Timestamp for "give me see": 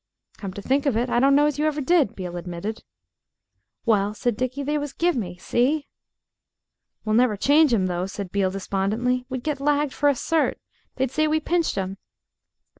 4.93-5.89